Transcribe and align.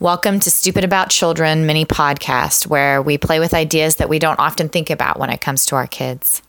Welcome 0.00 0.38
to 0.40 0.50
Stupid 0.52 0.84
About 0.84 1.10
Children 1.10 1.66
mini 1.66 1.84
podcast, 1.84 2.68
where 2.68 3.02
we 3.02 3.18
play 3.18 3.40
with 3.40 3.52
ideas 3.52 3.96
that 3.96 4.08
we 4.08 4.20
don't 4.20 4.38
often 4.38 4.68
think 4.68 4.90
about 4.90 5.18
when 5.18 5.28
it 5.28 5.40
comes 5.40 5.66
to 5.66 5.74
our 5.74 5.88
kids. 5.88 6.40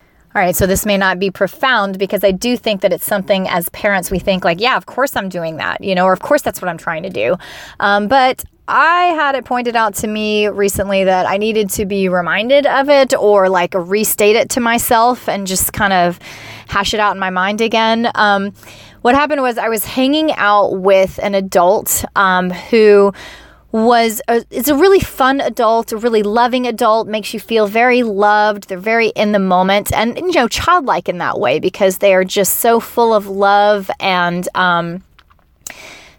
All 0.00 0.40
right, 0.40 0.54
so 0.54 0.68
this 0.68 0.86
may 0.86 0.96
not 0.96 1.18
be 1.18 1.28
profound 1.28 1.98
because 1.98 2.22
I 2.22 2.30
do 2.30 2.56
think 2.56 2.80
that 2.82 2.92
it's 2.92 3.04
something 3.04 3.48
as 3.48 3.68
parents 3.70 4.12
we 4.12 4.20
think, 4.20 4.44
like, 4.44 4.60
yeah, 4.60 4.76
of 4.76 4.86
course 4.86 5.16
I'm 5.16 5.28
doing 5.28 5.56
that, 5.56 5.82
you 5.82 5.96
know, 5.96 6.04
or 6.04 6.12
of 6.12 6.20
course 6.20 6.42
that's 6.42 6.62
what 6.62 6.68
I'm 6.68 6.78
trying 6.78 7.02
to 7.02 7.10
do. 7.10 7.34
Um, 7.80 8.06
but 8.06 8.44
I 8.68 9.06
had 9.06 9.34
it 9.34 9.44
pointed 9.44 9.74
out 9.74 9.96
to 9.96 10.06
me 10.06 10.46
recently 10.46 11.02
that 11.02 11.26
I 11.26 11.38
needed 11.38 11.70
to 11.70 11.84
be 11.84 12.08
reminded 12.08 12.66
of 12.66 12.88
it 12.88 13.14
or 13.18 13.48
like 13.48 13.74
restate 13.74 14.36
it 14.36 14.48
to 14.50 14.60
myself 14.60 15.28
and 15.28 15.48
just 15.48 15.72
kind 15.72 15.92
of 15.92 16.20
hash 16.68 16.94
it 16.94 17.00
out 17.00 17.16
in 17.16 17.18
my 17.18 17.30
mind 17.30 17.60
again. 17.60 18.12
Um, 18.14 18.54
what 19.02 19.14
happened 19.14 19.42
was 19.42 19.58
I 19.58 19.68
was 19.68 19.84
hanging 19.84 20.32
out 20.32 20.80
with 20.80 21.20
an 21.22 21.34
adult 21.34 22.04
um, 22.16 22.50
who 22.50 23.12
was 23.72 24.20
a, 24.28 24.44
it's 24.50 24.68
a 24.68 24.76
really 24.76 25.00
fun 25.00 25.40
adult, 25.40 25.92
a 25.92 25.96
really 25.96 26.22
loving 26.22 26.66
adult, 26.66 27.08
makes 27.08 27.32
you 27.32 27.40
feel 27.40 27.66
very 27.66 28.02
loved. 28.02 28.68
They're 28.68 28.78
very 28.78 29.08
in 29.08 29.32
the 29.32 29.38
moment 29.38 29.92
and 29.92 30.16
you 30.16 30.32
know 30.32 30.46
childlike 30.46 31.08
in 31.08 31.18
that 31.18 31.40
way 31.40 31.58
because 31.58 31.98
they 31.98 32.14
are 32.14 32.24
just 32.24 32.60
so 32.60 32.80
full 32.80 33.14
of 33.14 33.26
love 33.26 33.90
and 33.98 34.48
um, 34.54 35.02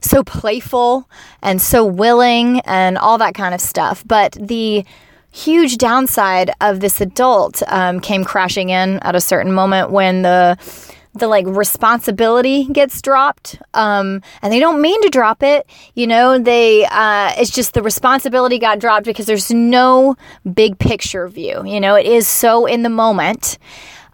so 0.02 0.24
playful 0.24 1.08
and 1.42 1.62
so 1.62 1.86
willing 1.86 2.60
and 2.62 2.98
all 2.98 3.18
that 3.20 3.36
kind 3.36 3.54
of 3.54 3.62
stuff. 3.62 4.04
But 4.06 4.34
the 4.34 4.84
huge 5.32 5.78
downside 5.78 6.52
of 6.60 6.80
this 6.80 7.00
adult 7.02 7.62
um, 7.68 8.00
came 8.00 8.24
crashing 8.24 8.70
in 8.70 9.00
at 9.00 9.16
a 9.16 9.22
certain 9.22 9.54
moment 9.54 9.92
when 9.92 10.24
the 10.24 10.58
the 11.14 11.28
like 11.28 11.46
responsibility 11.48 12.66
gets 12.66 13.02
dropped 13.02 13.62
um, 13.74 14.22
and 14.42 14.52
they 14.52 14.60
don't 14.60 14.82
mean 14.82 15.02
to 15.04 15.10
drop 15.10 15.44
it 15.44 15.68
you 15.94 16.08
know? 16.08 16.40
They 16.40 16.86
uh, 16.86 17.34
it's 17.38 17.52
just 17.52 17.74
the 17.74 17.84
responsibility 17.84 18.60
got 18.60 18.80
dropped 18.80 19.06
because 19.06 19.26
there's 19.26 19.52
no 19.52 20.16
big 20.52 20.80
picture 20.80 21.28
view 21.28 21.64
you 21.66 21.80
know? 21.80 21.96
It 21.96 22.06
is 22.06 22.28
so 22.28 22.66
in 22.66 22.84
the 22.84 22.90
moment 22.90 23.58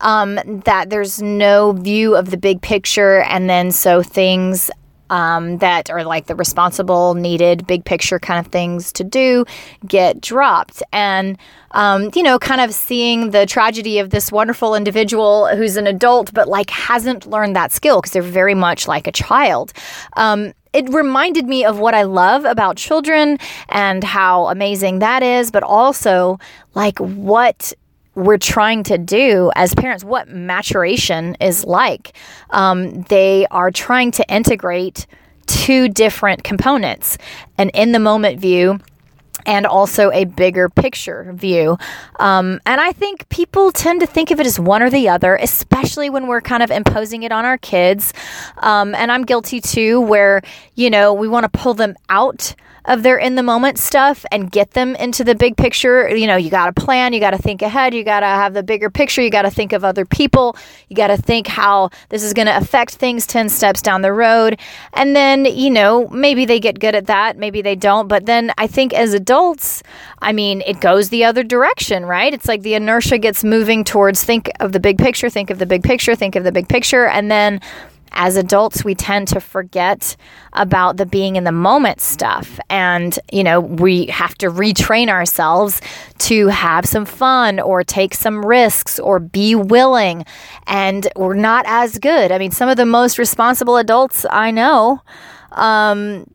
um, 0.02 0.40
that 0.66 0.90
there's 0.90 1.22
no 1.22 1.74
view 1.74 2.16
of 2.16 2.32
the 2.32 2.38
big 2.38 2.62
picture 2.62 3.22
and 3.22 3.50
then 3.50 3.72
so 3.72 4.02
things 4.02 4.72
um, 5.10 5.58
that 5.60 5.90
are 5.90 6.04
like 6.04 6.28
the 6.28 6.36
responsible, 6.36 7.14
needed, 7.14 7.66
big 7.68 7.86
picture 7.86 8.20
kind 8.20 8.46
of 8.46 8.52
things 8.52 8.92
to 8.94 9.04
do 9.04 9.46
get 9.88 10.22
dropped. 10.22 10.84
And, 10.94 11.38
um, 11.72 12.10
you 12.16 12.24
know, 12.24 12.40
kind 12.40 12.62
of 12.62 12.74
seeing 12.74 13.32
the 13.32 13.46
tragedy 13.46 14.00
of 14.00 14.10
this 14.10 14.32
wonderful 14.32 14.76
individual 14.76 15.48
who's 15.56 15.78
an 15.78 15.88
adult 15.88 16.34
but 16.34 16.48
like 16.48 16.70
hasn't 16.70 17.26
learned 17.26 17.56
that 17.56 17.72
skill 17.72 18.02
because 18.02 18.12
they're 18.12 18.22
very 18.22 18.56
much 18.56 18.88
like 18.88 19.08
a 19.08 19.12
child. 19.12 19.74
Um, 20.16 20.54
it 20.72 20.88
reminded 20.90 21.48
me 21.48 21.66
of 21.66 21.80
what 21.80 21.96
I 21.96 22.04
love 22.04 22.46
about 22.46 22.78
children 22.78 23.40
and 23.70 24.04
how 24.04 24.48
amazing 24.48 25.00
that 25.00 25.24
is, 25.24 25.50
but 25.50 25.64
also 25.64 26.40
like 26.76 27.00
what 27.00 27.74
we're 28.20 28.38
trying 28.38 28.84
to 28.84 28.98
do 28.98 29.52
as 29.56 29.74
parents, 29.74 30.04
what 30.04 30.28
maturation 30.28 31.36
is 31.40 31.66
like. 31.66 32.16
Um, 32.50 33.04
they 33.04 33.48
are 33.52 33.72
trying 33.72 34.12
to 34.12 34.34
integrate 34.34 35.08
two 35.48 35.90
different 35.90 36.44
components 36.44 37.18
an 37.58 37.70
in 37.70 37.92
the 37.92 38.00
moment 38.00 38.40
view 38.40 38.80
and 39.46 39.66
also 39.66 40.12
a 40.12 40.26
bigger 40.26 40.70
picture 40.70 41.32
view. 41.34 41.78
Um, 42.20 42.60
and 42.66 42.82
I 42.82 42.92
think 42.92 43.28
people 43.30 43.72
tend 43.72 44.02
to 44.02 44.08
think 44.08 44.32
of 44.32 44.40
it 44.40 44.46
as 44.46 44.60
one 44.60 44.82
or 44.82 44.90
the 44.90 45.10
other, 45.10 45.36
especially 45.36 46.10
when 46.10 46.28
we're 46.28 46.42
kind 46.42 46.64
of 46.64 46.72
imposing 46.72 47.24
it 47.24 47.32
on 47.32 47.46
our 47.46 47.58
kids. 47.58 48.14
Um, 48.58 48.96
and 48.96 49.12
I'm 49.12 49.24
guilty 49.24 49.62
too, 49.62 50.02
where, 50.02 50.42
you 50.76 50.90
know, 50.90 51.14
we 51.14 51.28
want 51.28 51.44
to 51.44 51.50
pull 51.50 51.74
them 51.74 51.96
out 52.10 52.56
of 52.86 53.04
their 53.04 53.18
in 53.18 53.36
the 53.36 53.44
moment 53.44 53.78
stuff 53.78 54.26
and 54.32 54.52
get 54.52 54.72
them 54.72 54.96
into 54.96 55.24
the 55.24 55.36
big 55.36 55.56
picture. 55.58 56.10
You 56.16 56.28
know, 56.28 56.36
you 56.36 56.50
got 56.50 56.74
to 56.74 56.82
plan, 56.82 57.14
you 57.14 57.20
got 57.20 57.32
to 57.32 57.38
think 57.38 57.62
ahead, 57.62 57.94
you 57.94 58.04
got 58.04 58.22
to 58.22 58.26
have 58.26 58.54
the 58.54 58.64
bigger 58.64 58.90
picture, 58.90 59.22
you 59.22 59.30
got 59.30 59.44
to 59.44 59.52
think 59.52 59.74
of 59.74 59.84
other 59.86 60.06
people, 60.06 60.58
you 60.88 60.96
got 60.96 61.08
to 61.08 61.18
think 61.18 61.48
how 61.48 61.92
this 62.10 62.24
is 62.24 62.34
going 62.34 62.48
to 62.48 62.58
affect 62.58 62.96
things 62.96 63.28
10 63.28 63.50
steps 63.50 63.82
down 63.82 64.02
the 64.02 64.12
road. 64.12 64.60
And 64.94 65.16
then, 65.16 65.46
you 65.46 65.70
know, 65.70 66.08
maybe 66.10 66.46
they 66.46 66.60
get 66.60 66.80
good 66.80 66.96
at 66.96 67.06
that, 67.06 67.38
maybe 67.38 67.62
they 67.62 67.76
don't. 67.76 68.08
But 68.08 68.26
then 68.26 68.52
I 68.58 68.68
think 68.68 68.94
as 68.94 69.20
adults, 69.30 69.84
I 70.24 70.34
mean, 70.34 70.64
it 70.66 70.82
goes 70.82 71.10
the 71.10 71.24
other 71.24 71.44
direction, 71.44 72.04
right? 72.04 72.34
It's 72.34 72.48
like 72.48 72.64
the 72.64 72.74
inertia 72.74 73.20
gets 73.20 73.44
moving 73.44 73.84
towards 73.84 74.24
think 74.24 74.50
of 74.60 74.72
the 74.72 74.80
big 74.80 74.98
picture, 74.98 75.30
think 75.30 75.52
of 75.52 75.60
the 75.60 75.68
big 75.68 75.84
picture, 75.84 76.16
think 76.16 76.36
of 76.36 76.44
the 76.44 76.52
big 76.52 76.68
picture. 76.68 77.06
And 77.06 77.30
then 77.30 77.62
as 78.12 78.38
adults, 78.38 78.84
we 78.84 78.96
tend 78.96 79.28
to 79.28 79.40
forget 79.40 80.16
about 80.54 80.98
the 80.98 81.06
being 81.06 81.36
in 81.36 81.44
the 81.44 81.52
moment 81.52 82.02
stuff. 82.02 82.60
And, 82.72 83.20
you 83.32 83.44
know, 83.44 83.60
we 83.60 84.08
have 84.08 84.36
to 84.40 84.48
retrain 84.48 85.10
ourselves 85.10 85.80
to 86.30 86.48
have 86.48 86.88
some 86.88 87.06
fun 87.06 87.60
or 87.60 87.84
take 87.84 88.16
some 88.16 88.44
risks 88.44 89.00
or 89.00 89.20
be 89.20 89.54
willing. 89.54 90.26
And 90.66 91.08
we're 91.16 91.36
not 91.36 91.66
as 91.68 92.00
good. 92.00 92.32
I 92.32 92.40
mean, 92.40 92.50
some 92.50 92.68
of 92.68 92.78
the 92.78 92.86
most 92.88 93.20
responsible 93.20 93.78
adults 93.78 94.26
I 94.32 94.50
know. 94.50 95.04
Um, 95.52 96.26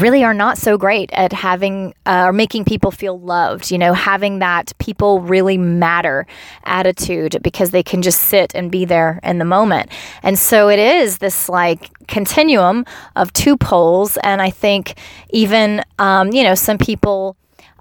really 0.00 0.24
are 0.24 0.34
not 0.34 0.58
so 0.58 0.78
great 0.78 1.10
at 1.12 1.32
having 1.32 1.94
uh, 2.06 2.24
or 2.26 2.32
making 2.32 2.64
people 2.64 2.90
feel 2.90 3.18
loved, 3.18 3.70
you 3.70 3.78
know, 3.78 3.92
having 3.92 4.38
that 4.38 4.72
people 4.78 5.20
really 5.20 5.58
matter 5.58 6.26
attitude 6.64 7.36
because 7.42 7.70
they 7.70 7.82
can 7.82 8.02
just 8.02 8.20
sit 8.20 8.54
and 8.54 8.70
be 8.70 8.84
there 8.84 9.20
in 9.22 9.38
the 9.38 9.44
moment. 9.44 9.90
And 10.22 10.38
so 10.38 10.68
it 10.68 10.78
is 10.78 11.18
this 11.18 11.48
like 11.48 11.90
continuum 12.06 12.84
of 13.16 13.32
two 13.32 13.56
poles. 13.56 14.16
And 14.22 14.40
I 14.42 14.50
think 14.50 14.98
even, 15.30 15.82
um, 15.98 16.32
you 16.32 16.42
know, 16.42 16.54
some 16.54 16.78
people, 16.78 17.36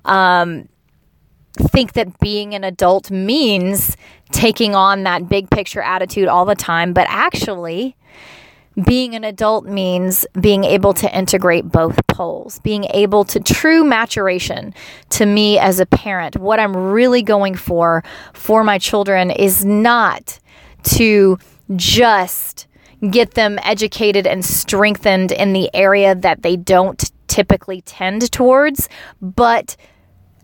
um, 0.06 0.68
think 1.56 1.94
that 1.94 2.20
being 2.20 2.56
an 2.56 2.64
adult 2.64 3.12
means 3.12 3.96
taking 4.32 4.76
on 4.76 5.04
that 5.04 5.30
big 5.30 5.50
picture 5.50 5.82
attitude 5.82 6.28
all 6.28 6.46
the 6.46 6.56
time, 6.56 6.94
but 6.94 7.06
actually, 7.10 7.96
being 8.82 9.16
an 9.16 9.24
adult 9.24 9.66
means 9.66 10.26
being 10.40 10.64
able 10.64 10.94
to 10.96 11.18
integrate 11.18 11.66
both 11.66 12.06
poles, 12.08 12.60
being 12.60 12.86
able 12.86 13.24
to 13.26 13.40
true 13.40 13.84
maturation 13.84 14.74
to 15.10 15.26
me 15.26 15.60
as 15.60 15.80
a 15.80 15.86
parent. 15.86 16.38
What 16.38 16.60
I'm 16.60 16.76
really 16.76 17.22
going 17.22 17.56
for 17.56 18.04
for 18.34 18.64
my 18.64 18.80
children 18.80 19.30
is 19.32 19.64
not 19.64 20.40
to 20.84 21.38
just 21.76 22.68
get 23.10 23.34
them 23.34 23.60
educated 23.64 24.26
and 24.26 24.44
strengthened 24.44 25.32
in 25.32 25.54
the 25.54 25.70
area 25.74 26.16
that 26.16 26.42
they 26.42 26.56
don't 26.56 27.12
typically 27.28 27.82
tend 27.82 28.32
towards, 28.32 28.90
but 29.22 29.76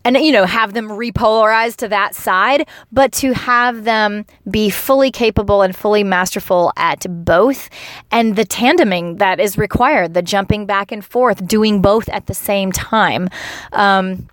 and 0.04 0.16
you 0.16 0.32
know 0.32 0.44
have 0.44 0.72
them 0.72 0.88
repolarize 0.88 1.76
to 1.76 1.88
that 1.88 2.14
side 2.14 2.66
but 2.92 3.12
to 3.12 3.32
have 3.32 3.84
them 3.84 4.24
be 4.50 4.70
fully 4.70 5.10
capable 5.10 5.62
and 5.62 5.76
fully 5.76 6.04
masterful 6.04 6.72
at 6.76 7.06
both 7.24 7.68
and 8.10 8.36
the 8.36 8.44
tandeming 8.44 9.18
that 9.18 9.40
is 9.40 9.58
required 9.58 10.14
the 10.14 10.22
jumping 10.22 10.66
back 10.66 10.92
and 10.92 11.04
forth 11.04 11.46
doing 11.46 11.82
both 11.82 12.08
at 12.08 12.26
the 12.26 12.34
same 12.34 12.72
time. 12.72 13.28
Um, 13.72 14.28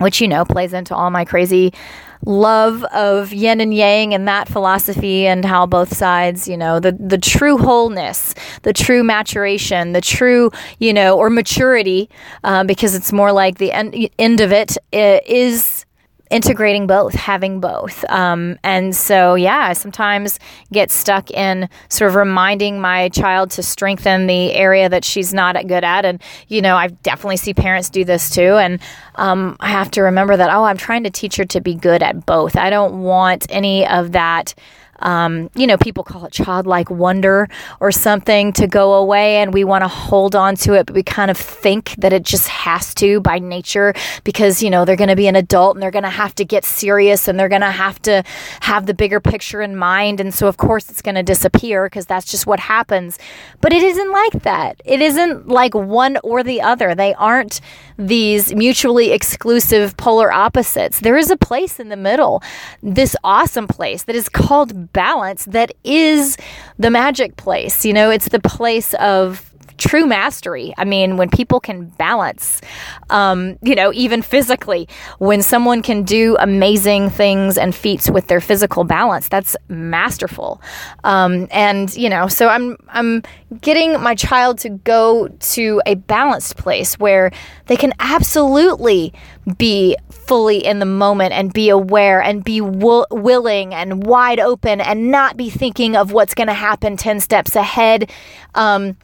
which 0.00 0.20
you 0.20 0.28
know 0.28 0.44
plays 0.44 0.72
into 0.72 0.94
all 0.94 1.10
my 1.10 1.24
crazy 1.24 1.72
love 2.26 2.84
of 2.84 3.32
yin 3.32 3.60
and 3.60 3.72
yang 3.72 4.12
and 4.12 4.28
that 4.28 4.48
philosophy 4.48 5.26
and 5.26 5.44
how 5.44 5.64
both 5.66 5.96
sides, 5.96 6.46
you 6.46 6.56
know, 6.56 6.78
the 6.78 6.92
the 6.92 7.18
true 7.18 7.56
wholeness, 7.56 8.34
the 8.62 8.72
true 8.72 9.02
maturation, 9.02 9.92
the 9.92 10.00
true, 10.00 10.50
you 10.78 10.92
know, 10.92 11.16
or 11.16 11.30
maturity, 11.30 12.10
uh, 12.44 12.64
because 12.64 12.94
it's 12.94 13.12
more 13.12 13.32
like 13.32 13.58
the 13.58 13.72
end, 13.72 13.94
end 14.18 14.40
of 14.40 14.52
it 14.52 14.76
is 14.92 15.64
integrating 16.30 16.86
both, 16.86 17.12
having 17.14 17.60
both. 17.60 18.04
Um, 18.08 18.58
and 18.62 18.94
so, 18.94 19.34
yeah, 19.34 19.66
I 19.68 19.72
sometimes 19.72 20.38
get 20.72 20.90
stuck 20.90 21.30
in 21.30 21.68
sort 21.88 22.10
of 22.10 22.14
reminding 22.14 22.80
my 22.80 23.08
child 23.08 23.50
to 23.52 23.62
strengthen 23.62 24.28
the 24.28 24.52
area 24.54 24.88
that 24.88 25.04
she's 25.04 25.34
not 25.34 25.54
good 25.66 25.84
at. 25.84 26.04
And, 26.04 26.22
you 26.46 26.62
know, 26.62 26.76
I 26.76 26.88
definitely 26.88 27.36
see 27.36 27.52
parents 27.52 27.90
do 27.90 28.04
this 28.04 28.30
too. 28.30 28.56
And 28.56 28.80
um, 29.16 29.56
I 29.60 29.70
have 29.70 29.90
to 29.92 30.02
remember 30.02 30.36
that, 30.36 30.54
oh, 30.54 30.64
I'm 30.64 30.76
trying 30.76 31.04
to 31.04 31.10
teach 31.10 31.36
her 31.36 31.44
to 31.46 31.60
be 31.60 31.74
good 31.74 32.02
at 32.02 32.24
both. 32.26 32.56
I 32.56 32.70
don't 32.70 33.02
want 33.02 33.46
any 33.50 33.86
of 33.86 34.12
that 34.12 34.54
um, 35.00 35.50
you 35.54 35.66
know, 35.66 35.76
people 35.76 36.04
call 36.04 36.24
it 36.24 36.32
childlike 36.32 36.90
wonder 36.90 37.48
or 37.80 37.92
something 37.92 38.52
to 38.54 38.66
go 38.66 38.94
away, 38.94 39.36
and 39.36 39.52
we 39.52 39.64
want 39.64 39.82
to 39.82 39.88
hold 39.88 40.34
on 40.34 40.56
to 40.56 40.74
it, 40.74 40.86
but 40.86 40.94
we 40.94 41.02
kind 41.02 41.30
of 41.30 41.36
think 41.36 41.94
that 41.96 42.12
it 42.12 42.22
just 42.22 42.48
has 42.48 42.94
to 42.94 43.20
by 43.20 43.38
nature 43.38 43.94
because, 44.24 44.62
you 44.62 44.70
know, 44.70 44.84
they're 44.84 44.96
going 44.96 45.08
to 45.08 45.16
be 45.16 45.26
an 45.26 45.36
adult 45.36 45.76
and 45.76 45.82
they're 45.82 45.90
going 45.90 46.02
to 46.04 46.10
have 46.10 46.34
to 46.36 46.44
get 46.44 46.64
serious 46.64 47.28
and 47.28 47.38
they're 47.38 47.48
going 47.48 47.60
to 47.60 47.70
have 47.70 48.00
to 48.02 48.22
have 48.60 48.86
the 48.86 48.94
bigger 48.94 49.20
picture 49.20 49.62
in 49.62 49.76
mind. 49.76 50.20
And 50.20 50.34
so, 50.34 50.46
of 50.46 50.56
course, 50.56 50.90
it's 50.90 51.02
going 51.02 51.14
to 51.14 51.22
disappear 51.22 51.86
because 51.86 52.06
that's 52.06 52.30
just 52.30 52.46
what 52.46 52.60
happens. 52.60 53.18
But 53.60 53.72
it 53.72 53.82
isn't 53.82 54.12
like 54.12 54.42
that. 54.42 54.80
It 54.84 55.00
isn't 55.00 55.48
like 55.48 55.74
one 55.74 56.18
or 56.22 56.42
the 56.42 56.60
other. 56.60 56.94
They 56.94 57.14
aren't 57.14 57.60
these 57.96 58.54
mutually 58.54 59.12
exclusive 59.12 59.96
polar 59.96 60.32
opposites. 60.32 61.00
There 61.00 61.16
is 61.16 61.30
a 61.30 61.36
place 61.36 61.78
in 61.78 61.88
the 61.88 61.96
middle, 61.96 62.42
this 62.82 63.14
awesome 63.22 63.68
place 63.68 64.04
that 64.04 64.16
is 64.16 64.28
called 64.28 64.89
balance, 64.92 65.44
that 65.46 65.72
is 65.84 66.36
the 66.78 66.90
magic 66.90 67.36
place. 67.36 67.84
You 67.84 67.92
know, 67.92 68.10
it's 68.10 68.28
the 68.28 68.40
place 68.40 68.94
of 68.94 69.49
true 69.80 70.06
mastery. 70.06 70.72
I 70.78 70.84
mean, 70.84 71.16
when 71.16 71.28
people 71.30 71.58
can 71.58 71.86
balance, 71.86 72.60
um, 73.08 73.58
you 73.62 73.74
know, 73.74 73.92
even 73.92 74.22
physically, 74.22 74.88
when 75.18 75.42
someone 75.42 75.82
can 75.82 76.04
do 76.04 76.36
amazing 76.38 77.10
things 77.10 77.58
and 77.58 77.74
feats 77.74 78.08
with 78.08 78.28
their 78.28 78.40
physical 78.40 78.84
balance, 78.84 79.28
that's 79.28 79.56
masterful. 79.68 80.62
Um, 81.02 81.48
and 81.50 81.94
you 81.96 82.08
know, 82.08 82.28
so 82.28 82.48
I'm 82.48 82.76
I'm 82.90 83.22
getting 83.60 84.00
my 84.00 84.14
child 84.14 84.58
to 84.58 84.68
go 84.68 85.28
to 85.28 85.82
a 85.86 85.94
balanced 85.94 86.56
place 86.56 86.98
where 86.98 87.32
they 87.66 87.76
can 87.76 87.92
absolutely 87.98 89.12
be 89.58 89.96
fully 90.10 90.64
in 90.64 90.78
the 90.78 90.86
moment 90.86 91.32
and 91.32 91.52
be 91.52 91.70
aware 91.70 92.22
and 92.22 92.44
be 92.44 92.60
willing 92.60 93.74
and 93.74 94.06
wide 94.06 94.38
open 94.38 94.80
and 94.80 95.10
not 95.10 95.36
be 95.36 95.50
thinking 95.50 95.96
of 95.96 96.12
what's 96.12 96.34
going 96.34 96.46
to 96.46 96.54
happen 96.54 96.96
10 96.96 97.18
steps 97.18 97.56
ahead. 97.56 98.10
Um, 98.54 98.96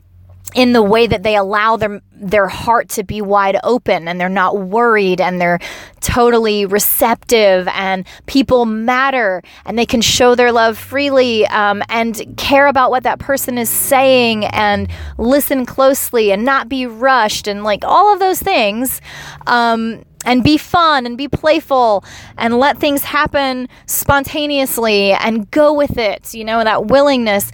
in 0.57 0.73
the 0.73 0.83
way 0.83 1.07
that 1.07 1.23
they 1.23 1.37
allow 1.37 1.77
their 1.77 2.01
their 2.13 2.49
heart 2.49 2.89
to 2.89 3.05
be 3.05 3.21
wide 3.21 3.59
open 3.63 4.09
and 4.09 4.19
they're 4.19 4.29
not 4.31 4.59
worried 4.59 5.21
and 5.21 5.39
they're 5.39 5.59
totally 6.01 6.65
receptive 6.65 7.69
and 7.69 8.07
people 8.25 8.65
matter 8.65 9.43
and 9.67 9.79
they 9.79 9.85
can 9.85 10.01
show 10.01 10.35
their 10.35 10.51
love 10.51 10.79
freely 10.79 11.47
um, 11.49 11.83
and 11.91 12.35
care 12.39 12.69
about 12.69 12.91
what 12.91 13.03
that 13.03 13.19
person 13.19 13.59
is 13.59 13.69
saying 13.69 14.47
and 14.47 14.89
listen 15.19 15.67
closely 15.67 16.33
and 16.33 16.43
not 16.43 16.71
be 16.71 16.87
rushed 16.87 17.47
and 17.47 17.63
like 17.63 17.85
all 17.85 18.11
of 18.11 18.19
those 18.19 18.41
things 18.41 19.03
um, 19.47 20.03
and 20.25 20.43
be 20.43 20.57
fun 20.57 21.05
and 21.05 21.19
be 21.19 21.29
playful 21.29 22.03
and 22.39 22.59
let 22.59 22.79
things 22.79 23.05
happen 23.05 23.69
spontaneously 23.85 25.13
and 25.13 25.51
go 25.51 25.75
with 25.75 25.99
it 25.99 26.33
you 26.33 26.45
know 26.45 26.65
that 26.65 26.87
willingness. 26.87 27.53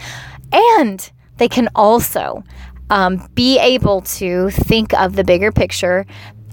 And 0.53 1.11
they 1.39 1.49
can 1.49 1.69
also 1.75 2.45
um, 2.93 3.27
be 3.35 3.59
able 3.59 4.03
to 4.03 4.51
think 4.51 4.93
of 4.93 5.17
the 5.17 5.25
bigger 5.25 5.51
picture 5.51 6.05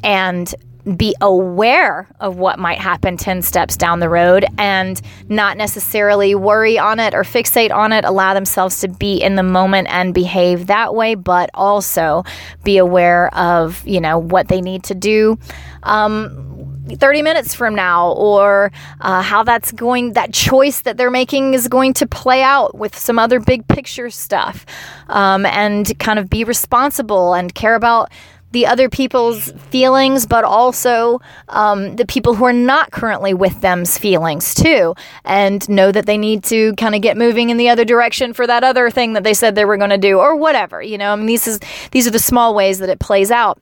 and 0.04 0.56
be 0.96 1.14
aware 1.20 2.08
of 2.22 2.38
what 2.38 2.58
might 2.58 2.80
happen 2.80 3.18
10 3.18 3.42
steps 3.42 3.76
down 3.76 4.00
the 4.00 4.08
road 4.08 4.46
and 4.58 5.02
not 5.28 5.58
necessarily 5.58 6.34
worry 6.34 6.80
on 6.80 6.98
it 6.98 7.14
or 7.14 7.24
fixate 7.24 7.72
on 7.72 7.92
it, 7.92 8.06
allow 8.06 8.34
themselves 8.34 8.80
to 8.80 8.88
be 8.88 9.22
in 9.22 9.36
the 9.36 9.44
moment 9.44 9.90
and 9.92 10.14
behave 10.14 10.68
that 10.68 10.96
way, 10.96 11.14
but 11.14 11.50
also 11.54 12.24
be 12.64 12.78
aware 12.78 13.28
of, 13.36 13.86
you 13.86 14.00
know, 14.00 14.18
what 14.18 14.48
they 14.48 14.62
need 14.62 14.82
to 14.84 14.96
do. 14.96 15.38
Um, 15.84 16.49
30 16.96 17.22
minutes 17.22 17.54
from 17.54 17.76
now, 17.76 18.12
or 18.12 18.72
uh, 19.02 19.22
how 19.22 19.44
that's 19.44 19.72
going, 19.72 20.14
that 20.14 20.34
choice 20.34 20.82
that 20.82 20.98
they're 20.98 21.12
making 21.12 21.54
is 21.54 21.68
going 21.68 21.94
to 21.96 22.08
play 22.08 22.42
out 22.42 22.76
with 22.76 22.98
some 22.98 23.20
other 23.20 23.40
big 23.40 23.68
picture 23.68 24.10
stuff, 24.10 24.66
um, 25.08 25.46
and 25.46 25.98
kind 26.00 26.20
of 26.20 26.30
be 26.30 26.44
responsible 26.44 27.34
and 27.34 27.54
care 27.54 27.76
about 27.76 28.12
the 28.52 28.66
other 28.66 28.90
people's 28.90 29.52
feelings, 29.70 30.26
but 30.26 30.44
also 30.44 31.22
um, 31.50 31.96
the 31.98 32.06
people 32.06 32.34
who 32.34 32.46
are 32.46 32.54
not 32.54 32.92
currently 32.92 33.34
with 33.34 33.62
them's 33.62 33.98
feelings 33.98 34.56
too, 34.56 34.96
and 35.24 35.68
know 35.70 35.92
that 35.92 36.06
they 36.06 36.18
need 36.18 36.44
to 36.46 36.74
kind 36.74 36.96
of 36.96 37.02
get 37.02 37.16
moving 37.16 37.50
in 37.50 37.58
the 37.58 37.70
other 37.70 37.86
direction 37.86 38.34
for 38.34 38.48
that 38.48 38.64
other 38.64 38.90
thing 38.90 39.14
that 39.14 39.24
they 39.24 39.34
said 39.34 39.56
they 39.56 39.66
were 39.66 39.78
going 39.78 39.90
to 39.90 39.98
do, 39.98 40.18
or 40.18 40.36
whatever. 40.36 40.82
You 40.82 40.98
know, 40.98 41.14
I 41.14 41.16
mean, 41.16 41.28
these 41.28 41.48
is 41.48 41.60
these 41.92 42.08
are 42.08 42.12
the 42.12 42.20
small 42.20 42.56
ways 42.56 42.80
that 42.80 42.90
it 42.90 43.00
plays 43.00 43.30
out 43.32 43.60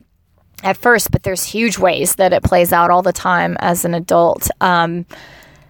at 0.64 0.78
first, 0.78 1.12
but 1.12 1.24
there's 1.24 1.44
huge 1.44 1.78
ways 1.78 2.16
that 2.16 2.34
it 2.34 2.44
plays 2.44 2.74
out 2.74 2.90
all 2.90 3.02
the 3.02 3.14
time 3.14 3.58
as 3.60 3.86
an 3.86 3.94
adult. 3.94 4.50
Um, 4.62 5.06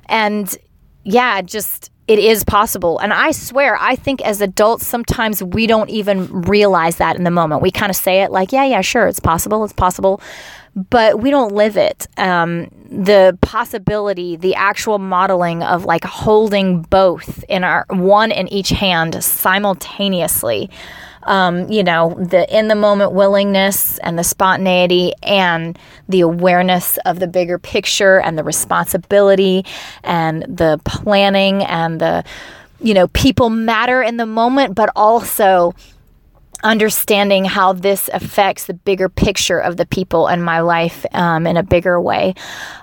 and 0.08 0.56
yeah, 1.04 1.42
just 1.42 1.92
it 2.08 2.20
is 2.20 2.44
possible. 2.46 3.00
And 3.00 3.12
I 3.12 3.32
swear, 3.32 3.78
I 3.80 3.96
think 3.96 4.22
as 4.22 4.40
adults, 4.40 4.88
sometimes 4.88 5.44
we 5.44 5.68
don't 5.68 5.90
even 5.90 6.42
realize 6.44 6.98
that 6.98 7.18
in 7.18 7.26
the 7.26 7.32
moment. 7.32 7.62
We 7.62 7.70
kind 7.70 7.90
of 7.90 7.98
say 7.98 8.22
it 8.22 8.32
like, 8.32 8.54
yeah, 8.54 8.64
yeah, 8.64 8.82
sure, 8.82 9.08
it's 9.08 9.20
possible, 9.20 9.64
it's 9.66 9.74
possible. 9.74 10.22
But 10.90 11.22
we 11.22 11.32
don't 11.32 11.54
live 11.54 11.76
it. 11.76 12.08
Um, 12.18 12.70
the 12.90 13.38
possibility, 13.42 14.36
the 14.38 14.56
actual 14.56 15.00
modeling 15.00 15.64
of 15.64 15.86
like 15.86 16.06
holding 16.06 16.84
both 16.84 17.44
in 17.50 17.64
our 17.64 17.86
one 17.90 18.32
in 18.32 18.48
each 18.50 18.70
hand 18.70 19.22
simultaneously 19.22 20.70
um, 21.28 21.70
you 21.70 21.84
know, 21.84 22.16
the 22.20 22.48
in 22.56 22.70
the 22.70 22.76
moment 22.76 23.12
willingness 23.12 24.00
and 24.00 24.18
the 24.18 24.24
spontaneity 24.24 25.14
and 25.22 25.78
the 26.10 26.22
awareness 26.22 26.98
of 27.06 27.20
the 27.20 27.28
bigger 27.28 27.60
picture 27.60 28.20
and 28.20 28.38
the 28.38 28.44
responsibility 28.44 29.66
and 30.04 30.44
the 30.44 30.80
planning 30.86 31.64
and 31.66 32.00
the, 32.00 32.24
you 32.80 32.94
know, 32.94 33.08
people 33.10 33.50
matter 33.50 34.02
in 34.02 34.18
the 34.18 34.26
moment, 34.26 34.74
but 34.74 34.90
also 34.96 35.76
understanding 36.64 37.46
how 37.46 37.74
this 37.74 38.10
affects 38.14 38.66
the 38.66 38.74
bigger 38.74 39.10
picture 39.10 39.60
of 39.60 39.78
the 39.78 39.86
people 39.86 40.28
in 40.28 40.42
my 40.42 40.62
life 40.62 41.06
um, 41.14 41.46
in 41.46 41.58
a 41.58 41.64
bigger 41.64 42.02
way. 42.02 42.34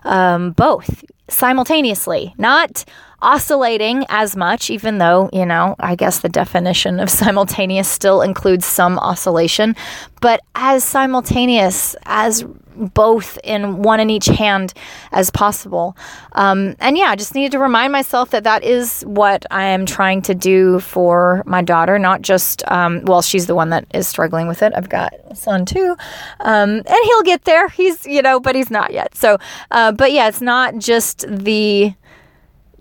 Um, 0.05 0.53
both 0.53 1.03
simultaneously, 1.29 2.35
not 2.39 2.85
oscillating 3.25 4.05
as 4.11 4.37
much, 4.37 4.71
even 4.71 4.99
though, 4.99 5.31
you 5.33 5.47
know, 5.47 5.75
I 5.81 5.97
guess 5.97 6.21
the 6.21 6.29
definition 6.29 7.01
of 7.01 7.11
simultaneous 7.23 7.89
still 7.89 8.23
includes 8.23 8.67
some 8.67 8.99
oscillation, 8.99 9.75
but 10.21 10.41
as 10.55 10.85
simultaneous 10.85 11.97
as 12.05 12.45
both 12.77 13.39
in 13.45 13.83
one 13.83 14.01
in 14.01 14.11
each 14.11 14.27
hand 14.27 14.75
as 15.13 15.31
possible. 15.31 15.97
Um, 16.33 16.75
and 16.81 16.99
yeah, 16.99 17.07
I 17.07 17.17
just 17.17 17.35
needed 17.35 17.53
to 17.53 17.59
remind 17.59 17.93
myself 17.93 18.31
that 18.31 18.45
that 18.45 18.65
is 18.65 19.03
what 19.03 19.47
I 19.51 19.65
am 19.65 19.87
trying 19.87 20.23
to 20.23 20.35
do 20.35 20.81
for 20.81 21.43
my 21.47 21.63
daughter, 21.63 21.99
not 21.99 22.23
just, 22.23 22.69
um, 22.71 23.03
well, 23.05 23.23
she's 23.23 23.47
the 23.47 23.55
one 23.55 23.71
that 23.71 23.87
is 23.95 24.09
struggling 24.09 24.49
with 24.49 24.63
it. 24.63 24.73
I've 24.75 24.89
got 24.89 25.15
a 25.29 25.37
son 25.37 25.65
too. 25.65 25.97
Um, 26.41 26.71
and 26.71 27.05
he'll 27.05 27.23
get 27.23 27.45
there. 27.45 27.69
He's, 27.69 28.05
you 28.07 28.23
know, 28.23 28.41
but 28.41 28.55
he's 28.55 28.71
not 28.71 28.93
yet. 28.93 29.15
So, 29.15 29.39
uh, 29.71 29.93
but 29.93 30.13
yeah, 30.13 30.29
it's 30.29 30.41
not 30.41 30.77
just 30.79 31.25
the 31.29 31.95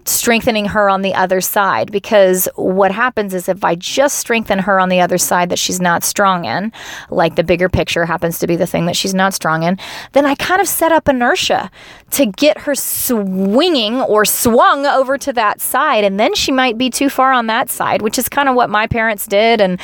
strengthening 0.08 0.66
her 0.66 0.90
on 0.90 1.02
the 1.02 1.14
other 1.14 1.42
side 1.42 1.92
because 1.92 2.48
what 2.56 2.92
happens 2.92 3.34
is 3.34 3.50
if 3.50 3.64
I 3.64 3.76
just 3.76 4.18
strengthen 4.18 4.60
her 4.60 4.80
on 4.80 4.90
the 4.90 5.02
other 5.02 5.18
side 5.18 5.50
that 5.50 5.60
she's 5.60 5.80
not 5.80 6.04
strong 6.04 6.46
in, 6.46 6.72
like 7.10 7.36
the 7.36 7.44
bigger 7.44 7.70
picture 7.70 8.06
happens 8.06 8.40
to 8.40 8.48
be 8.48 8.56
the 8.56 8.68
thing 8.68 8.86
that 8.86 8.96
she's 8.96 9.14
not 9.14 9.34
strong 9.34 9.64
in, 9.64 9.78
then 10.14 10.26
I 10.26 10.36
kind 10.36 10.62
of 10.62 10.68
set 10.68 10.92
up 10.92 11.08
inertia 11.08 11.72
to 12.12 12.26
get 12.26 12.60
her 12.60 12.76
swinging 12.76 14.02
or 14.02 14.26
swung 14.26 14.86
over 14.86 15.18
to 15.18 15.34
that 15.34 15.62
side. 15.62 16.04
And 16.04 16.20
then 16.20 16.34
she 16.36 16.52
might 16.52 16.78
be 16.78 16.90
too 16.90 17.10
far 17.10 17.32
on 17.32 17.48
that 17.48 17.70
side, 17.70 18.02
which 18.02 18.18
is 18.18 18.30
kind 18.30 18.50
of 18.50 18.56
what 18.56 18.70
my 18.70 18.88
parents 18.88 19.28
did. 19.28 19.62
And 19.62 19.80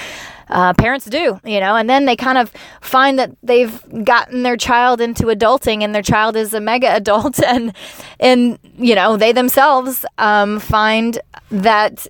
uh, 0.50 0.74
parents 0.74 1.06
do, 1.06 1.40
you 1.44 1.60
know, 1.60 1.76
and 1.76 1.90
then 1.90 2.06
they 2.06 2.16
kind 2.16 2.38
of 2.38 2.52
find 2.82 3.20
that 3.20 3.32
they've 3.44 3.84
gotten 4.04 4.44
their 4.44 4.58
child 4.58 5.02
into 5.02 5.26
adulting 5.26 5.84
and 5.84 5.94
their 5.94 6.02
child 6.02 6.36
is 6.36 6.54
a 6.54 6.60
mega 6.60 6.88
adult 6.96 7.42
and, 7.44 7.76
and, 8.20 8.60
you 8.78 8.96
know, 8.96 9.18
they 9.18 9.32
themselves 9.32 10.06
um, 10.18 10.60
find 10.60 11.20
that 11.52 12.08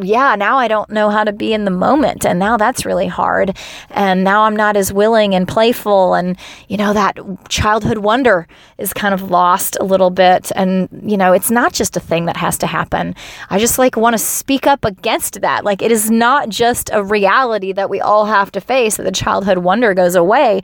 yeah, 0.00 0.36
now 0.36 0.58
I 0.58 0.68
don't 0.68 0.88
know 0.90 1.10
how 1.10 1.24
to 1.24 1.32
be 1.32 1.52
in 1.52 1.64
the 1.64 1.70
moment. 1.70 2.24
And 2.24 2.38
now 2.38 2.56
that's 2.56 2.86
really 2.86 3.06
hard. 3.06 3.56
And 3.90 4.22
now 4.22 4.44
I'm 4.44 4.54
not 4.54 4.76
as 4.76 4.92
willing 4.92 5.34
and 5.34 5.48
playful. 5.48 6.14
And, 6.14 6.36
you 6.68 6.76
know, 6.76 6.92
that 6.92 7.18
childhood 7.48 7.98
wonder 7.98 8.46
is 8.78 8.92
kind 8.92 9.14
of 9.14 9.30
lost 9.30 9.76
a 9.80 9.84
little 9.84 10.10
bit. 10.10 10.52
And, 10.54 10.88
you 11.04 11.16
know, 11.16 11.32
it's 11.32 11.50
not 11.50 11.72
just 11.72 11.96
a 11.96 12.00
thing 12.00 12.26
that 12.26 12.36
has 12.36 12.56
to 12.58 12.66
happen. 12.66 13.14
I 13.50 13.58
just 13.58 13.78
like 13.78 13.96
want 13.96 14.14
to 14.14 14.18
speak 14.18 14.66
up 14.66 14.84
against 14.84 15.40
that. 15.40 15.64
Like, 15.64 15.82
it 15.82 15.90
is 15.90 16.10
not 16.10 16.48
just 16.48 16.90
a 16.92 17.02
reality 17.02 17.72
that 17.72 17.90
we 17.90 18.00
all 18.00 18.26
have 18.26 18.52
to 18.52 18.60
face 18.60 18.96
that 18.96 19.04
the 19.04 19.10
childhood 19.10 19.58
wonder 19.58 19.94
goes 19.94 20.14
away. 20.14 20.60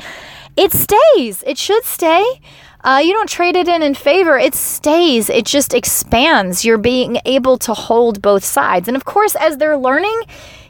It 0.56 0.72
stays, 0.72 1.42
it 1.46 1.58
should 1.58 1.84
stay. 1.84 2.24
Uh, 2.86 2.98
you 2.98 3.12
don't 3.12 3.28
trade 3.28 3.56
it 3.56 3.66
in 3.66 3.82
in 3.82 3.94
favor. 3.94 4.38
It 4.38 4.54
stays. 4.54 5.28
It 5.28 5.44
just 5.44 5.74
expands. 5.74 6.64
You're 6.64 6.78
being 6.78 7.18
able 7.24 7.58
to 7.58 7.74
hold 7.74 8.22
both 8.22 8.44
sides. 8.44 8.86
And 8.86 8.96
of 8.96 9.04
course, 9.04 9.34
as 9.34 9.58
they're 9.58 9.76
learning, 9.76 10.22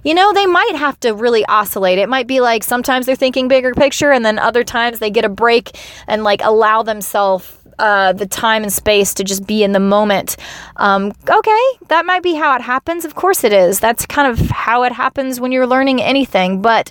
you 0.03 0.15
know, 0.15 0.33
they 0.33 0.47
might 0.47 0.77
have 0.77 0.99
to 1.01 1.15
really 1.15 1.45
oscillate. 1.45 1.99
It 1.99 2.09
might 2.09 2.27
be 2.27 2.41
like 2.41 2.65
sometimes 2.65 3.05
they're 3.05 3.17
thinking 3.17 3.49
bigger 3.49 3.75
picture, 3.75 4.13
and 4.13 4.25
then 4.25 4.39
other 4.39 4.65
times 4.65 4.99
they 4.99 5.11
get 5.11 5.27
a 5.27 5.29
break 5.29 5.79
and 6.07 6.25
like 6.25 6.41
allow 6.43 6.83
themselves 6.83 7.53
uh, 7.79 8.15
the 8.15 8.27
time 8.27 8.63
and 8.63 8.73
space 8.73 9.13
to 9.15 9.25
just 9.25 9.47
be 9.47 9.63
in 9.63 9.73
the 9.73 9.81
moment. 9.81 10.37
Um, 10.77 11.13
okay, 11.29 11.69
that 11.89 12.07
might 12.07 12.23
be 12.23 12.35
how 12.35 12.55
it 12.57 12.63
happens. 12.63 13.05
Of 13.05 13.15
course 13.15 13.45
it 13.45 13.53
is. 13.53 13.81
That's 13.81 14.07
kind 14.07 14.27
of 14.27 14.49
how 14.49 14.85
it 14.85 14.93
happens 14.93 15.39
when 15.39 15.53
you're 15.53 15.67
learning 15.67 16.01
anything. 16.01 16.63
But 16.63 16.91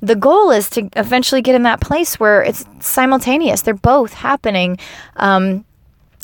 the 0.00 0.16
goal 0.16 0.50
is 0.50 0.68
to 0.70 0.88
eventually 0.96 1.42
get 1.42 1.54
in 1.54 1.62
that 1.62 1.80
place 1.80 2.20
where 2.20 2.42
it's 2.42 2.64
simultaneous. 2.80 3.62
They're 3.62 3.74
both 3.74 4.12
happening. 4.12 4.78
Um, 5.16 5.64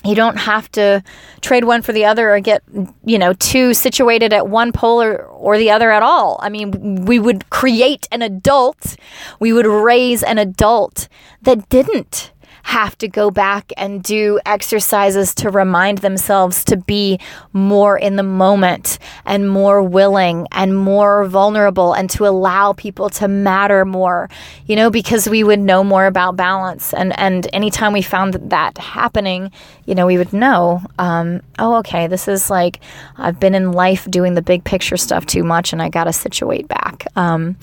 you 0.04 0.14
don't 0.14 0.36
have 0.36 0.70
to 0.72 1.02
trade 1.40 1.64
one 1.64 1.82
for 1.82 1.92
the 1.92 2.04
other 2.04 2.34
or 2.34 2.40
get 2.40 2.62
you 3.04 3.18
know 3.18 3.32
too 3.34 3.74
situated 3.74 4.32
at 4.32 4.48
one 4.48 4.72
pole 4.72 5.02
or, 5.02 5.24
or 5.24 5.58
the 5.58 5.70
other 5.70 5.90
at 5.90 6.02
all 6.02 6.38
i 6.42 6.48
mean 6.48 7.04
we 7.04 7.18
would 7.18 7.48
create 7.50 8.08
an 8.10 8.22
adult 8.22 8.96
we 9.38 9.52
would 9.52 9.66
raise 9.66 10.22
an 10.22 10.38
adult 10.38 11.08
that 11.42 11.68
didn't 11.68 12.32
have 12.62 12.96
to 12.98 13.08
go 13.08 13.30
back 13.30 13.72
and 13.76 14.02
do 14.02 14.38
exercises 14.46 15.34
to 15.34 15.50
remind 15.50 15.98
themselves 15.98 16.64
to 16.64 16.76
be 16.76 17.18
more 17.52 17.98
in 17.98 18.16
the 18.16 18.22
moment 18.22 18.98
and 19.24 19.50
more 19.50 19.82
willing 19.82 20.46
and 20.52 20.76
more 20.76 21.24
vulnerable 21.24 21.92
and 21.92 22.08
to 22.10 22.26
allow 22.26 22.72
people 22.72 23.10
to 23.10 23.28
matter 23.28 23.84
more, 23.84 24.30
you 24.66 24.76
know, 24.76 24.90
because 24.90 25.28
we 25.28 25.42
would 25.44 25.58
know 25.58 25.82
more 25.82 26.06
about 26.06 26.36
balance. 26.36 26.94
And, 26.94 27.18
and 27.18 27.48
anytime 27.52 27.92
we 27.92 28.02
found 28.02 28.34
that 28.34 28.78
happening, 28.78 29.50
you 29.86 29.94
know, 29.94 30.06
we 30.06 30.18
would 30.18 30.32
know, 30.32 30.80
um, 30.98 31.42
oh, 31.58 31.76
okay, 31.76 32.06
this 32.06 32.28
is 32.28 32.48
like 32.48 32.80
I've 33.16 33.40
been 33.40 33.54
in 33.54 33.72
life 33.72 34.08
doing 34.10 34.34
the 34.34 34.42
big 34.42 34.64
picture 34.64 34.96
stuff 34.96 35.26
too 35.26 35.42
much 35.42 35.72
and 35.72 35.82
I 35.82 35.88
got 35.88 36.04
to 36.04 36.12
situate 36.12 36.68
back. 36.68 37.06
Um, 37.16 37.56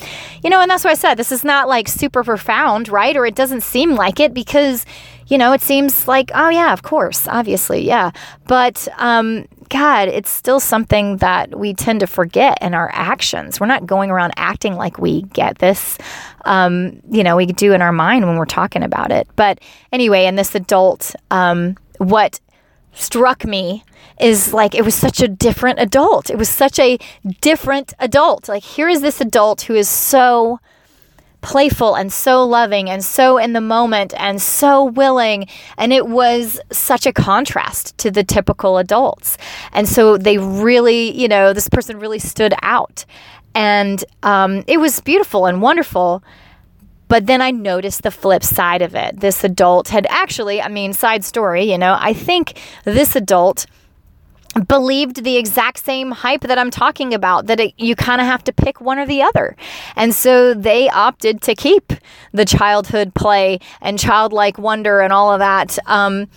you 0.44 0.50
know, 0.50 0.62
and 0.62 0.70
that's 0.70 0.84
why 0.84 0.92
I 0.92 0.96
said 0.96 1.16
this 1.16 1.32
is 1.32 1.44
not 1.44 1.68
like 1.68 1.88
super 1.88 2.24
profound, 2.24 2.90
right? 2.90 3.16
Or 3.16 3.26
it 3.26 3.36
doesn't 3.36 3.62
seem 3.62 3.92
like 3.92 4.20
it 4.20 4.34
because, 4.34 4.86
you 5.30 5.38
know, 5.38 5.54
it 5.54 5.62
seems 5.62 6.08
like, 6.08 6.32
oh, 6.34 6.50
yeah, 6.50 6.74
of 6.74 6.84
course, 6.84 7.28
obviously, 7.28 7.86
yeah. 7.86 8.12
But, 8.48 8.88
um, 8.98 9.48
God, 9.70 10.08
it's 10.08 10.32
still 10.32 10.60
something 10.60 11.18
that 11.18 11.58
we 11.58 11.76
tend 11.76 12.00
to 12.00 12.08
forget 12.08 12.58
in 12.62 12.74
our 12.74 12.90
actions. 12.92 13.60
We're 13.60 13.68
not 13.68 13.86
going 13.86 14.10
around 14.10 14.34
acting 14.36 14.76
like 14.76 14.98
we 14.98 15.22
get 15.22 15.60
this. 15.60 16.00
Um, 16.46 17.02
you 17.12 17.24
know, 17.24 17.36
we 17.36 17.46
do 17.46 17.74
in 17.74 17.82
our 17.84 17.92
mind 17.92 18.26
when 18.26 18.38
we're 18.38 18.46
talking 18.46 18.82
about 18.82 19.12
it. 19.12 19.28
But 19.36 19.60
anyway, 19.92 20.26
in 20.26 20.36
this 20.36 20.56
adult, 20.56 21.16
um, 21.30 21.78
what 22.00 22.40
struck 22.94 23.46
me 23.46 23.84
is 24.20 24.54
like 24.54 24.74
it 24.74 24.84
was 24.84 24.96
such 24.96 25.22
a 25.22 25.28
different 25.28 25.80
adult. 25.80 26.32
It 26.32 26.38
was 26.38 26.50
such 26.50 26.80
a 26.80 26.98
different 27.40 27.94
adult. 28.00 28.50
Like 28.50 28.64
here 28.64 28.90
is 28.90 29.02
this 29.02 29.22
adult 29.22 29.62
who 29.62 29.76
is 29.76 29.88
so 29.88 30.60
playful 31.42 31.96
and 31.96 32.12
so 32.12 32.44
loving 32.44 32.90
and 32.90 33.04
so 33.04 33.38
in 33.38 33.54
the 33.54 33.62
moment 33.62 34.14
and 34.18 34.42
so 34.42 34.84
willing. 34.84 35.48
And 35.78 35.94
it 35.94 36.08
was 36.08 36.60
such 36.72 37.06
a 37.06 37.14
contrast 37.14 37.98
to 38.00 38.12
the 38.12 38.24
typical 38.24 38.78
adults. 38.78 39.38
And 39.72 39.88
so 39.88 40.18
they 40.18 40.38
really, 40.38 41.12
you 41.12 41.28
know, 41.28 41.54
this 41.54 41.70
person 41.70 42.00
really 42.00 42.20
stood 42.20 42.54
out. 42.62 43.06
And 43.56 44.04
um, 44.24 44.64
it 44.68 44.80
was 44.80 45.00
beautiful 45.00 45.46
and 45.46 45.62
wonderful. 45.62 46.24
But 47.08 47.26
then 47.26 47.42
I 47.42 47.50
noticed 47.52 48.04
the 48.04 48.12
flip 48.12 48.44
side 48.44 48.84
of 48.84 48.94
it. 48.94 49.20
This 49.20 49.44
adult 49.44 49.88
had 49.88 50.06
actually, 50.10 50.62
I 50.62 50.68
mean, 50.68 50.94
side 50.94 51.26
story, 51.26 51.64
you 51.64 51.78
know, 51.78 51.98
I 52.00 52.14
think 52.14 52.60
this 52.84 53.16
adult 53.16 53.66
believed 54.68 55.24
the 55.24 55.38
exact 55.38 55.80
same 55.80 56.12
hype 56.12 56.42
that 56.42 56.58
I'm 56.58 56.72
talking 56.72 57.14
about 57.14 57.46
that 57.48 57.60
it, 57.60 57.74
you 57.78 57.96
kind 57.96 58.20
of 58.20 58.28
have 58.28 58.44
to 58.46 58.54
pick 58.54 58.82
one 58.82 58.98
or 58.98 59.06
the 59.06 59.22
other. 59.22 59.56
And 59.96 60.14
so 60.14 60.54
they 60.54 60.90
opted 60.90 61.42
to 61.44 61.56
keep 61.56 61.94
the 62.32 62.46
childhood 62.46 63.14
play 63.14 63.60
and 63.82 64.00
childlike 64.00 64.58
wonder 64.58 65.02
and 65.02 65.14
all 65.14 65.32
of 65.32 65.40
that. 65.40 65.78
Um, 65.86 66.28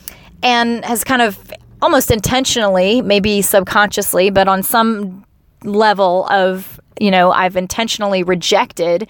and 0.43 0.85
has 0.85 1.05
kind 1.05 1.23
of 1.23 1.53
almost 1.81 2.11
intentionally, 2.11 3.03
maybe 3.03 3.43
subconsciously, 3.43 4.31
but 4.31 4.49
on 4.49 4.63
some 4.63 5.25
level 5.65 6.27
of, 6.29 6.81
you 7.01 7.11
know, 7.11 7.33
I've 7.33 7.57
intentionally 7.57 8.23
rejected 8.23 9.09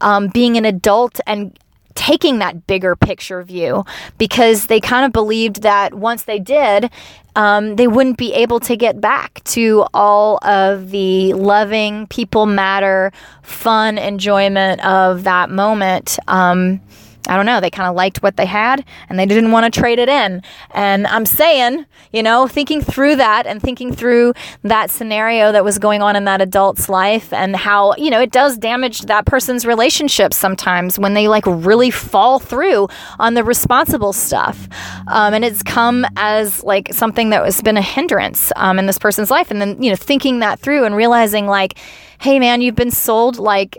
um, 0.00 0.28
being 0.28 0.56
an 0.56 0.64
adult 0.64 1.20
and 1.26 1.58
taking 1.94 2.38
that 2.38 2.66
bigger 2.66 2.96
picture 2.96 3.42
view 3.42 3.84
because 4.16 4.66
they 4.66 4.80
kind 4.80 5.04
of 5.04 5.12
believed 5.12 5.62
that 5.62 5.94
once 5.94 6.22
they 6.22 6.38
did, 6.38 6.90
um, 7.36 7.76
they 7.76 7.86
wouldn't 7.86 8.16
be 8.16 8.32
able 8.34 8.60
to 8.60 8.76
get 8.76 9.00
back 9.00 9.42
to 9.44 9.86
all 9.94 10.38
of 10.44 10.90
the 10.90 11.32
loving, 11.34 12.06
people 12.08 12.46
matter, 12.46 13.12
fun 13.42 13.98
enjoyment 13.98 14.84
of 14.84 15.24
that 15.24 15.50
moment. 15.50 16.18
Um, 16.28 16.80
I 17.28 17.36
don't 17.36 17.46
know, 17.46 17.60
they 17.60 17.70
kind 17.70 17.88
of 17.88 17.94
liked 17.94 18.22
what 18.22 18.36
they 18.36 18.46
had 18.46 18.84
and 19.08 19.18
they 19.18 19.26
didn't 19.26 19.52
want 19.52 19.72
to 19.72 19.80
trade 19.80 19.98
it 19.98 20.08
in. 20.08 20.42
And 20.72 21.06
I'm 21.06 21.26
saying, 21.26 21.84
you 22.12 22.22
know, 22.22 22.48
thinking 22.48 22.80
through 22.80 23.16
that 23.16 23.46
and 23.46 23.60
thinking 23.60 23.92
through 23.94 24.34
that 24.62 24.90
scenario 24.90 25.52
that 25.52 25.64
was 25.64 25.78
going 25.78 26.02
on 26.02 26.16
in 26.16 26.24
that 26.24 26.40
adult's 26.40 26.88
life 26.88 27.32
and 27.32 27.54
how, 27.54 27.94
you 27.96 28.10
know, 28.10 28.20
it 28.20 28.32
does 28.32 28.56
damage 28.56 29.02
that 29.02 29.26
person's 29.26 29.66
relationships 29.66 30.36
sometimes 30.36 30.98
when 30.98 31.14
they 31.14 31.28
like 31.28 31.44
really 31.46 31.90
fall 31.90 32.38
through 32.38 32.88
on 33.18 33.34
the 33.34 33.44
responsible 33.44 34.12
stuff. 34.12 34.68
Um, 35.06 35.34
and 35.34 35.44
it's 35.44 35.62
come 35.62 36.06
as 36.16 36.64
like 36.64 36.92
something 36.92 37.30
that 37.30 37.44
has 37.44 37.60
been 37.60 37.76
a 37.76 37.82
hindrance 37.82 38.50
um, 38.56 38.78
in 38.78 38.86
this 38.86 38.98
person's 38.98 39.30
life. 39.30 39.50
And 39.50 39.60
then, 39.60 39.80
you 39.82 39.90
know, 39.90 39.96
thinking 39.96 40.40
that 40.40 40.58
through 40.58 40.84
and 40.84 40.96
realizing 40.96 41.46
like, 41.46 41.78
hey, 42.20 42.38
man, 42.38 42.60
you've 42.60 42.74
been 42.74 42.90
sold 42.90 43.38
like, 43.38 43.78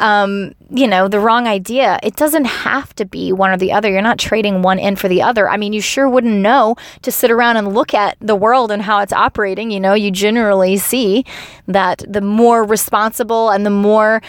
um, 0.00 0.54
you 0.70 0.86
know, 0.86 1.08
the 1.08 1.20
wrong 1.20 1.46
idea. 1.46 1.98
It 2.02 2.16
doesn't 2.16 2.46
have 2.46 2.94
to 2.96 3.04
be 3.04 3.32
one 3.32 3.50
or 3.50 3.56
the 3.56 3.72
other. 3.72 3.90
You're 3.90 4.02
not 4.02 4.18
trading 4.18 4.62
one 4.62 4.78
in 4.78 4.96
for 4.96 5.08
the 5.08 5.22
other. 5.22 5.48
I 5.48 5.56
mean, 5.56 5.72
you 5.72 5.80
sure 5.80 6.08
wouldn't 6.08 6.34
know 6.34 6.76
to 7.02 7.12
sit 7.12 7.30
around 7.30 7.56
and 7.56 7.74
look 7.74 7.94
at 7.94 8.16
the 8.20 8.36
world 8.36 8.70
and 8.70 8.82
how 8.82 9.00
it's 9.00 9.12
operating. 9.12 9.70
You 9.70 9.80
know, 9.80 9.94
you 9.94 10.10
generally 10.10 10.76
see 10.78 11.24
that 11.66 12.02
the 12.08 12.20
more 12.20 12.64
responsible 12.64 13.50
and 13.50 13.64
the 13.64 13.70
more 13.70 14.22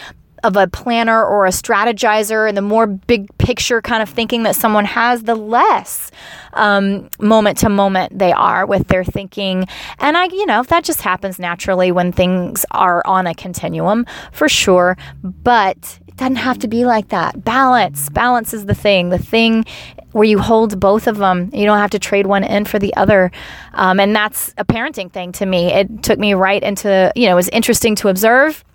of 0.44 0.56
a 0.56 0.68
planner 0.68 1.24
or 1.24 1.46
a 1.46 1.50
strategizer 1.50 2.48
and 2.48 2.58
the 2.58 2.62
more 2.62 2.88
big 2.88 3.36
picture 3.38 3.82
kind 3.82 4.02
of 4.02 4.10
thinking 4.10 4.44
that 4.44 4.56
someone 4.56 4.86
has, 4.86 5.24
the 5.24 5.36
less 5.36 6.12
um, 6.54 7.10
moment 7.20 7.58
to 7.60 7.70
moment 7.70 8.18
they 8.18 8.32
are 8.32 8.66
with 8.66 8.88
their 8.88 9.04
thinking. 9.04 9.66
And 10.00 10.18
I, 10.18 10.26
you 10.26 10.46
know, 10.46 10.64
that 10.64 10.84
just 10.84 11.02
happens 11.02 11.40
naturally 11.40 11.92
when 11.92 12.12
things 12.12 12.66
are 12.72 13.02
on 13.06 13.28
a 13.28 13.36
continuum 13.36 14.06
for 14.32 14.50
sure. 14.50 14.98
But 15.24 16.00
it 16.08 16.18
doesn't 16.18 16.38
have 16.38 16.60
to 16.60 16.68
be 16.68 16.86
like 16.86 17.10
that. 17.10 17.44
Balance. 17.44 18.10
Balance 18.10 18.54
is 18.54 18.66
the 18.66 18.76
thing. 18.76 19.10
The 19.10 19.20
thing 19.20 19.66
where 20.12 20.26
you 20.26 20.40
hold 20.40 20.80
both 20.80 21.08
of 21.08 21.18
them. 21.18 21.50
You 21.54 21.66
don't 21.66 21.78
have 21.78 21.92
to 21.92 22.00
trade 22.00 22.28
one 22.28 22.44
in 22.44 22.66
for 22.66 22.80
the 22.80 22.94
other. 22.96 23.32
Um, 23.74 24.00
and 24.00 24.16
that's 24.16 24.54
a 24.58 24.66
parenting 24.66 25.12
thing 25.12 25.32
to 25.34 25.46
me. 25.46 25.72
It 25.72 26.04
took 26.04 26.20
me 26.20 26.34
right 26.34 26.62
into, 26.62 27.12
you 27.16 27.28
know, 27.28 27.34
it 27.34 27.36
was 27.36 27.50
interesting 27.50 27.96
to 27.96 28.10
observe 28.10 28.66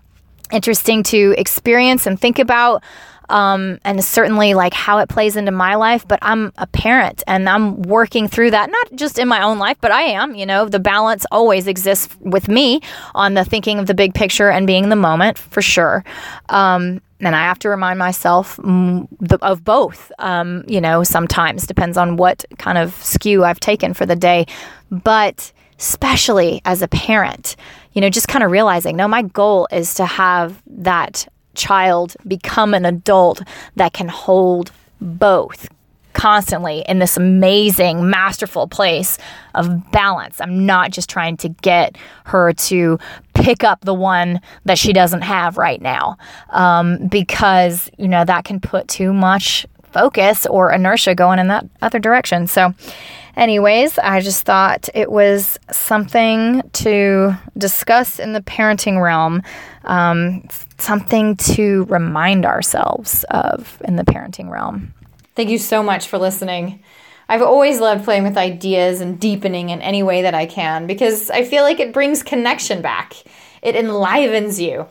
interesting 0.52 1.02
to 1.04 1.34
experience 1.36 2.06
and 2.06 2.20
think 2.20 2.38
about 2.38 2.82
um, 3.28 3.78
and 3.84 4.04
certainly 4.04 4.54
like 4.54 4.72
how 4.72 4.98
it 4.98 5.08
plays 5.08 5.36
into 5.36 5.50
my 5.50 5.74
life. 5.74 6.06
But 6.06 6.18
I'm 6.22 6.52
a 6.58 6.66
parent 6.66 7.22
and 7.26 7.48
I'm 7.48 7.82
working 7.82 8.28
through 8.28 8.52
that, 8.52 8.70
not 8.70 8.92
just 8.94 9.18
in 9.18 9.28
my 9.28 9.42
own 9.42 9.58
life, 9.58 9.78
but 9.80 9.90
I 9.90 10.02
am. 10.02 10.34
You 10.34 10.46
know, 10.46 10.68
the 10.68 10.78
balance 10.78 11.26
always 11.30 11.66
exists 11.66 12.14
with 12.20 12.48
me 12.48 12.80
on 13.14 13.34
the 13.34 13.44
thinking 13.44 13.78
of 13.78 13.86
the 13.86 13.94
big 13.94 14.14
picture 14.14 14.50
and 14.50 14.66
being 14.66 14.84
in 14.84 14.90
the 14.90 14.96
moment 14.96 15.38
for 15.38 15.62
sure. 15.62 16.04
Um, 16.48 17.00
and 17.20 17.34
I 17.34 17.44
have 17.44 17.58
to 17.60 17.70
remind 17.70 17.98
myself 17.98 18.58
of 18.58 19.64
both. 19.64 20.12
Um, 20.18 20.64
you 20.68 20.80
know, 20.80 21.02
sometimes 21.02 21.66
depends 21.66 21.96
on 21.96 22.16
what 22.16 22.44
kind 22.58 22.76
of 22.76 22.94
skew 23.02 23.42
I've 23.42 23.60
taken 23.60 23.94
for 23.94 24.04
the 24.04 24.16
day, 24.16 24.46
but 24.90 25.50
especially 25.78 26.60
as 26.64 26.82
a 26.82 26.88
parent, 26.88 27.56
you 27.96 28.02
know, 28.02 28.10
just 28.10 28.28
kind 28.28 28.44
of 28.44 28.50
realizing, 28.50 28.94
no, 28.94 29.08
my 29.08 29.22
goal 29.22 29.66
is 29.72 29.94
to 29.94 30.04
have 30.04 30.62
that 30.66 31.26
child 31.54 32.14
become 32.28 32.74
an 32.74 32.84
adult 32.84 33.42
that 33.76 33.94
can 33.94 34.06
hold 34.06 34.70
both 35.00 35.70
constantly 36.12 36.84
in 36.88 36.98
this 36.98 37.16
amazing, 37.16 38.10
masterful 38.10 38.68
place 38.68 39.16
of 39.54 39.90
balance. 39.92 40.42
I'm 40.42 40.66
not 40.66 40.90
just 40.90 41.08
trying 41.08 41.38
to 41.38 41.48
get 41.48 41.96
her 42.26 42.52
to 42.52 42.98
pick 43.32 43.64
up 43.64 43.80
the 43.80 43.94
one 43.94 44.42
that 44.66 44.78
she 44.78 44.92
doesn't 44.92 45.22
have 45.22 45.56
right 45.56 45.80
now 45.80 46.18
um, 46.50 47.08
because, 47.08 47.90
you 47.96 48.08
know, 48.08 48.26
that 48.26 48.44
can 48.44 48.60
put 48.60 48.88
too 48.88 49.14
much 49.14 49.66
focus 49.92 50.44
or 50.44 50.70
inertia 50.70 51.14
going 51.14 51.38
in 51.38 51.48
that 51.48 51.64
other 51.80 51.98
direction. 51.98 52.46
So, 52.46 52.74
anyways, 53.37 53.99
I 53.99 54.21
just 54.21 54.45
thought 54.45 54.88
it 54.95 55.11
was 55.11 55.59
something 55.71 56.62
to 56.75 57.37
discuss 57.57 58.19
in 58.19 58.33
the 58.33 58.40
parenting 58.40 59.02
realm, 59.02 59.43
um, 59.85 60.49
something 60.78 61.37
to 61.37 61.85
remind 61.85 62.45
ourselves 62.47 63.25
of 63.31 63.81
in 63.85 63.97
the 63.97 64.05
parenting 64.05 64.50
realm. 64.50 64.95
Thank 65.35 65.50
you 65.50 65.59
so 65.59 65.83
much 65.83 66.09
for 66.09 66.19
listening. 66.19 66.83
I've 67.28 67.43
always 67.43 67.81
loved 67.81 68.05
playing 68.05 68.23
with 68.23 68.38
ideas 68.38 69.00
and 69.00 69.19
deepening 69.19 69.71
in 69.71 69.83
any 69.83 70.02
way 70.02 70.23
that 70.23 70.35
I 70.35 70.47
can 70.47 70.87
because 70.87 71.28
I 71.28 71.45
feel 71.45 71.64
like 71.64 71.81
it 71.81 71.93
brings 71.93 72.23
connection 72.23 72.83
back. 72.83 73.14
It 73.62 73.75
enlivens 73.75 74.61
you, 74.61 74.87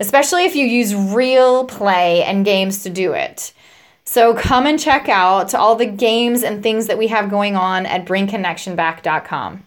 especially 0.00 0.44
if 0.44 0.56
you 0.56 0.66
use 0.66 0.94
real 0.94 1.66
play 1.66 2.24
and 2.24 2.44
games 2.44 2.84
to 2.84 2.90
do 2.90 3.12
it. 3.12 3.52
So 4.04 4.34
come 4.34 4.66
and 4.66 4.78
check 4.78 5.08
out 5.08 5.54
all 5.54 5.76
the 5.76 5.86
games 5.86 6.42
and 6.42 6.62
things 6.62 6.86
that 6.86 6.98
we 6.98 7.08
have 7.08 7.30
going 7.30 7.56
on 7.56 7.86
at 7.86 8.04
bringconnectionback.com. 8.04 9.64